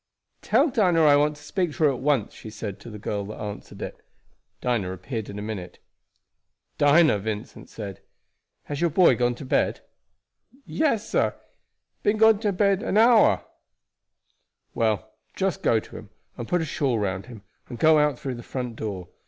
[0.41, 3.23] "Tell Dinah I want to speak to her at once," she said to the girl
[3.25, 3.95] that answered it.
[4.59, 5.77] Dinah appeared in a minute.
[6.79, 8.01] "Dinah," Vincent said,
[8.63, 9.81] "has your boy gone to bed?"
[10.65, 11.33] "Yes, sah;
[12.01, 13.45] been gone an hour ago."
[14.73, 18.33] "Well, just go to him, and put a shawl round him, and go out through
[18.33, 19.07] the front door.